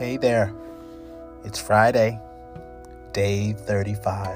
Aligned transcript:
Hey 0.00 0.16
there, 0.16 0.50
it's 1.44 1.58
Friday, 1.58 2.18
day 3.12 3.52
35. 3.52 4.34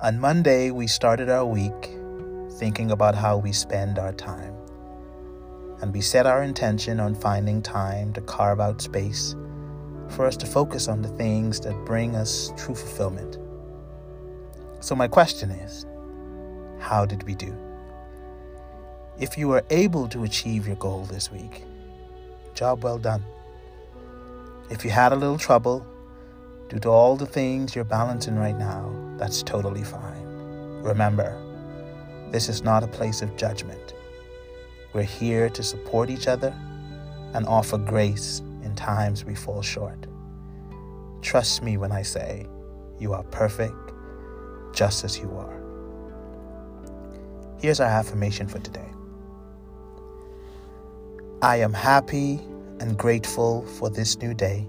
On 0.00 0.20
Monday, 0.20 0.70
we 0.70 0.86
started 0.86 1.28
our 1.28 1.44
week 1.44 1.90
thinking 2.52 2.92
about 2.92 3.16
how 3.16 3.36
we 3.36 3.50
spend 3.50 3.98
our 3.98 4.12
time. 4.12 4.54
And 5.82 5.92
we 5.92 6.02
set 6.02 6.24
our 6.24 6.44
intention 6.44 7.00
on 7.00 7.16
finding 7.16 7.62
time 7.62 8.12
to 8.12 8.20
carve 8.20 8.60
out 8.60 8.80
space 8.80 9.34
for 10.10 10.24
us 10.24 10.36
to 10.36 10.46
focus 10.46 10.86
on 10.86 11.02
the 11.02 11.08
things 11.08 11.58
that 11.62 11.74
bring 11.84 12.14
us 12.14 12.52
true 12.56 12.76
fulfillment. 12.76 13.38
So, 14.78 14.94
my 14.94 15.08
question 15.08 15.50
is 15.50 15.84
how 16.78 17.06
did 17.06 17.24
we 17.24 17.34
do? 17.34 17.52
If 19.18 19.36
you 19.36 19.48
were 19.48 19.64
able 19.70 20.06
to 20.10 20.22
achieve 20.22 20.64
your 20.64 20.76
goal 20.76 21.06
this 21.06 21.32
week, 21.32 21.64
job 22.54 22.84
well 22.84 22.98
done. 22.98 23.24
If 24.70 24.84
you 24.84 24.90
had 24.90 25.12
a 25.12 25.16
little 25.16 25.36
trouble 25.36 25.84
due 26.68 26.78
to 26.78 26.88
all 26.88 27.16
the 27.16 27.26
things 27.26 27.74
you're 27.74 27.84
balancing 27.84 28.36
right 28.36 28.56
now, 28.56 28.94
that's 29.18 29.42
totally 29.42 29.82
fine. 29.82 30.24
Remember, 30.82 31.36
this 32.30 32.48
is 32.48 32.62
not 32.62 32.84
a 32.84 32.86
place 32.86 33.20
of 33.20 33.36
judgment. 33.36 33.94
We're 34.92 35.02
here 35.02 35.50
to 35.50 35.62
support 35.64 36.08
each 36.08 36.28
other 36.28 36.54
and 37.34 37.46
offer 37.46 37.78
grace 37.78 38.42
in 38.62 38.76
times 38.76 39.24
we 39.24 39.34
fall 39.34 39.60
short. 39.60 40.06
Trust 41.20 41.62
me 41.62 41.76
when 41.76 41.90
I 41.90 42.02
say 42.02 42.46
you 43.00 43.12
are 43.12 43.24
perfect 43.24 43.92
just 44.72 45.02
as 45.02 45.18
you 45.18 45.30
are. 45.36 45.60
Here's 47.58 47.80
our 47.80 47.88
affirmation 47.88 48.46
for 48.46 48.60
today 48.60 48.88
I 51.42 51.56
am 51.56 51.72
happy 51.72 52.40
and 52.80 52.96
grateful 52.96 53.64
for 53.78 53.90
this 53.90 54.18
new 54.18 54.32
day 54.32 54.66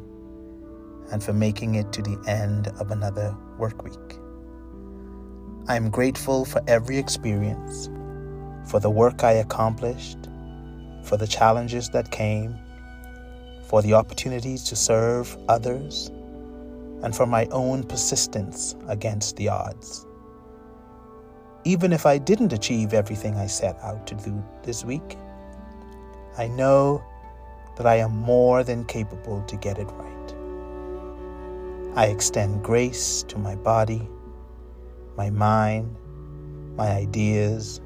and 1.12 1.24
for 1.24 1.34
making 1.34 1.76
it 1.76 1.92
to 1.94 2.02
the 2.02 2.22
end 2.28 2.68
of 2.80 2.92
another 2.92 3.36
work 3.58 3.84
week. 3.84 4.20
I 5.68 5.78
am 5.78 5.90
grateful 5.90 6.44
for 6.44 6.62
every 6.68 6.98
experience, 6.98 7.90
for 8.70 8.80
the 8.80 8.90
work 8.90 9.24
I 9.24 9.34
accomplished, 9.34 10.18
for 11.04 11.18
the 11.18 11.28
challenges 11.28 11.90
that 11.90 12.12
came, 12.12 12.58
for 13.68 13.82
the 13.82 13.94
opportunities 13.94 14.64
to 14.66 14.76
serve 14.76 15.38
others, 15.48 16.12
and 17.04 17.16
for 17.16 17.26
my 17.26 17.46
own 17.48 17.84
persistence 17.84 18.76
against 18.88 19.38
the 19.38 19.48
odds. 19.50 20.06
Even 21.64 21.94
if 21.94 22.06
I 22.06 22.18
didn't 22.18 22.54
achieve 22.54 22.94
everything 22.94 23.36
I 23.36 23.48
set 23.48 23.78
out 23.82 24.06
to 24.08 24.16
do 24.16 24.44
this 24.64 24.84
week, 24.84 25.18
I 26.38 26.48
know 26.48 27.04
that 27.78 27.86
I 27.86 27.96
am 27.96 28.16
more 28.16 28.64
than 28.64 28.86
capable 28.86 29.42
to 29.44 29.56
get 29.56 29.78
it 29.78 29.88
right. 29.92 30.34
I 31.96 32.08
extend 32.08 32.64
grace 32.64 33.24
to 33.24 33.38
my 33.38 33.56
body, 33.56 34.08
my 35.18 35.30
mind, 35.30 35.96
my 36.76 36.90
ideas, 36.90 37.82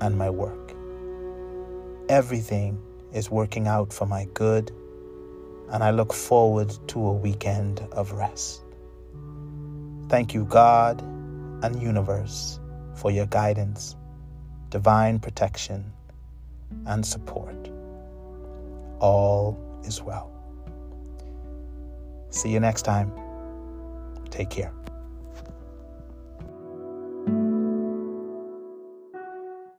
and 0.00 0.16
my 0.16 0.30
work. 0.30 0.74
Everything 2.08 2.80
is 3.12 3.30
working 3.30 3.66
out 3.66 3.92
for 3.92 4.06
my 4.06 4.26
good, 4.34 4.70
and 5.70 5.82
I 5.82 5.90
look 5.90 6.12
forward 6.12 6.74
to 6.88 7.06
a 7.06 7.12
weekend 7.12 7.80
of 7.92 8.12
rest. 8.12 8.62
Thank 10.08 10.34
you, 10.34 10.44
God 10.44 11.02
and 11.62 11.82
universe, 11.82 12.60
for 12.94 13.10
your 13.10 13.26
guidance, 13.26 13.96
divine 14.70 15.18
protection, 15.18 15.92
and 16.86 17.04
support 17.04 17.67
all 19.00 19.58
is 19.84 20.02
well. 20.02 20.32
See 22.30 22.50
you 22.50 22.60
next 22.60 22.82
time. 22.82 23.12
Take 24.30 24.50
care. 24.50 24.72